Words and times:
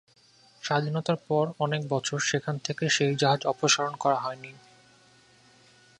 স্বাধীনতার 0.63 1.17
পর 1.27 1.45
অনেক 1.59 1.81
বছর 1.89 2.19
সেখান 2.21 2.55
থেকে 2.57 2.83
সেই 2.89 3.13
জাহাজ 3.15 3.41
অপসারণ 3.45 3.93
করা 3.95 4.17
হয়নি। 4.19 4.51